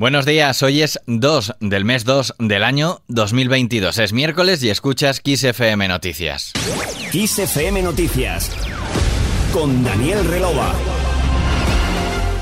[0.00, 3.98] Buenos días, hoy es 2 del mes 2 del año 2022.
[3.98, 6.54] Es miércoles y escuchas Kiss FM Noticias.
[7.12, 8.50] Kiss FM Noticias
[9.52, 10.72] con Daniel Relova.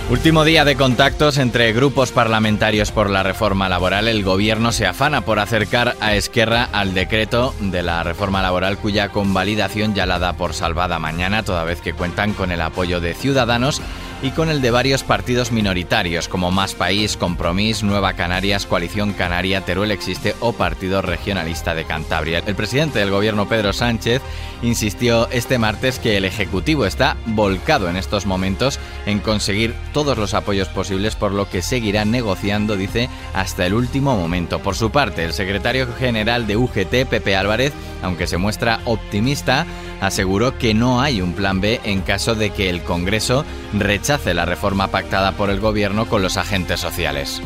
[0.09, 4.07] Último día de contactos entre grupos parlamentarios por la reforma laboral.
[4.07, 9.09] El gobierno se afana por acercar a Esquerra al decreto de la reforma laboral cuya
[9.09, 13.15] convalidación ya la da por salvada mañana, toda vez que cuentan con el apoyo de
[13.15, 13.83] Ciudadanos
[14.21, 19.61] y con el de varios partidos minoritarios como Más País, Compromís, Nueva Canarias, Coalición Canaria,
[19.61, 22.43] Teruel Existe o Partido Regionalista de Cantabria.
[22.45, 24.21] El presidente del gobierno Pedro Sánchez
[24.63, 30.35] insistió este martes que el Ejecutivo está volcado en estos momentos en conseguir todos los
[30.35, 34.59] apoyos posibles por lo que seguirá negociando, dice, hasta el último momento.
[34.59, 39.65] Por su parte, el secretario general de UGT, Pepe Álvarez, aunque se muestra optimista,
[40.01, 44.47] aseguró que no hay un plan B en caso de que el Congreso rechace la
[44.47, 47.43] reforma pactada por el Gobierno con los agentes sociales.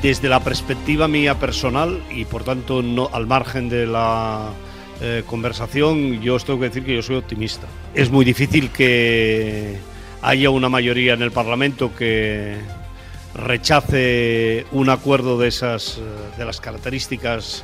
[0.00, 4.48] Desde la perspectiva mía personal y por tanto no al margen de la
[5.02, 7.66] eh, conversación, yo os tengo que decir que yo soy optimista.
[7.94, 9.76] Es muy difícil que
[10.22, 12.56] haya una mayoría en el Parlamento que
[13.34, 16.00] rechace un acuerdo de esas
[16.38, 17.62] de las características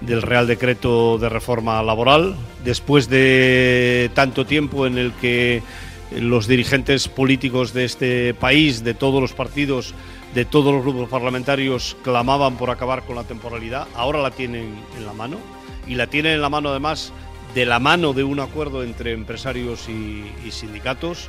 [0.00, 5.62] del Real Decreto de Reforma Laboral, después de tanto tiempo en el que
[6.10, 9.94] los dirigentes políticos de este país, de todos los partidos,
[10.34, 15.06] de todos los grupos parlamentarios, clamaban por acabar con la temporalidad, ahora la tienen en
[15.06, 15.38] la mano
[15.86, 17.12] y la tienen en la mano además
[17.54, 21.28] de la mano de un acuerdo entre empresarios y, y sindicatos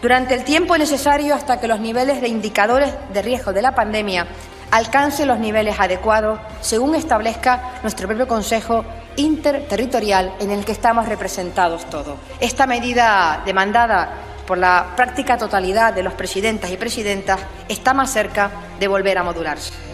[0.00, 4.28] Durante el tiempo necesario hasta que los niveles de indicadores de riesgo de la pandemia
[4.70, 8.84] alcancen los niveles adecuados, según establezca nuestro propio Consejo
[9.16, 12.16] Interterritorial en el que estamos representados todos.
[12.38, 14.08] Esta medida demandada
[14.46, 19.24] por la práctica totalidad de los presidentes y presidentas está más cerca de volver a
[19.24, 19.87] modularse.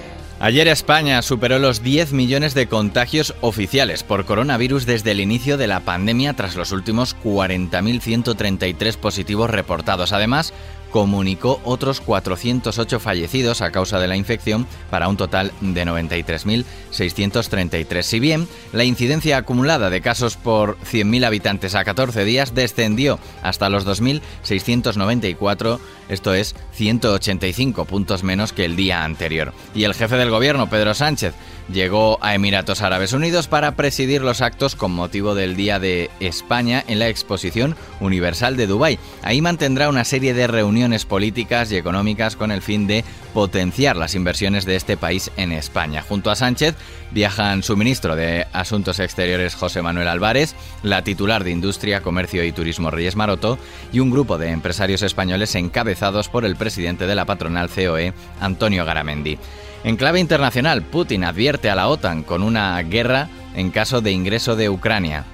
[0.45, 5.67] Ayer España superó los 10 millones de contagios oficiales por coronavirus desde el inicio de
[5.67, 10.13] la pandemia tras los últimos 40.133 positivos reportados.
[10.13, 10.53] Además,
[10.95, 18.03] comunicó otros 408 fallecidos a causa de la infección para un total de 93.633.
[18.03, 23.71] Si bien la incidencia acumulada de casos por 100.000 habitantes a 14 días descendió hasta
[23.71, 29.53] los 2.694, esto es 185 puntos menos que el día anterior.
[29.75, 31.35] Y el jefe del gobierno, Pedro Sánchez,
[31.73, 36.85] llegó a Emiratos Árabes Unidos para presidir los actos con motivo del Día de España
[36.87, 38.99] en la Exposición Universal de Dubái.
[39.23, 44.15] Ahí mantendrá una serie de reuniones políticas y económicas con el fin de potenciar las
[44.15, 46.05] inversiones de este país en España.
[46.07, 46.75] Junto a Sánchez
[47.11, 52.53] viajan su ministro de Asuntos Exteriores José Manuel Álvarez, la titular de Industria, Comercio y
[52.53, 53.59] Turismo Reyes Maroto
[53.93, 58.85] y un grupo de empresarios españoles encabezados por el presidente de la patronal COE, Antonio
[58.85, 59.39] Garamendi.
[59.85, 64.57] En clave internacional, Putin advierte a la OTAN con una guerra en caso de ingreso
[64.57, 65.25] de Ucrania.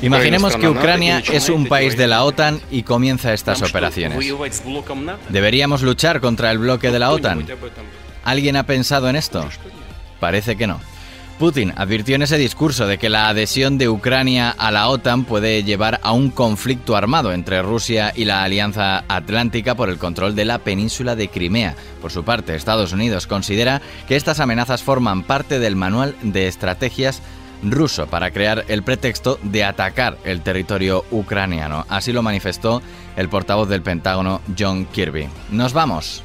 [0.00, 4.18] Imaginemos que Ucrania es un país de la OTAN y comienza estas operaciones.
[5.28, 7.46] ¿Deberíamos luchar contra el bloque de la OTAN?
[8.24, 9.48] ¿Alguien ha pensado en esto?
[10.20, 10.80] Parece que no.
[11.38, 15.62] Putin advirtió en ese discurso de que la adhesión de Ucrania a la OTAN puede
[15.62, 20.44] llevar a un conflicto armado entre Rusia y la Alianza Atlántica por el control de
[20.44, 21.76] la península de Crimea.
[22.02, 27.22] Por su parte, Estados Unidos considera que estas amenazas forman parte del manual de estrategias
[27.62, 31.86] ruso para crear el pretexto de atacar el territorio ucraniano.
[31.88, 32.82] Así lo manifestó
[33.16, 35.28] el portavoz del Pentágono, John Kirby.
[35.50, 36.24] Nos vamos.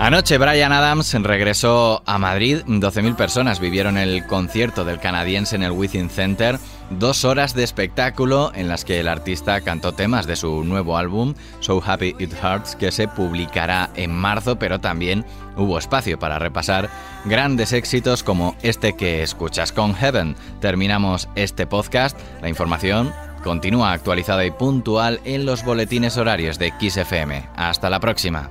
[0.00, 2.62] Anoche Brian Adams regresó a Madrid.
[2.66, 6.58] 12.000 personas vivieron el concierto del canadiense en el Within Center.
[6.88, 11.34] Dos horas de espectáculo en las que el artista cantó temas de su nuevo álbum,
[11.60, 15.26] So Happy It Hurts, que se publicará en marzo, pero también
[15.58, 16.88] hubo espacio para repasar
[17.26, 19.70] grandes éxitos como este que escuchas.
[19.70, 22.18] Con Heaven terminamos este podcast.
[22.40, 23.12] La información
[23.44, 27.50] continúa actualizada y puntual en los boletines horarios de XFM.
[27.54, 28.48] Hasta la próxima.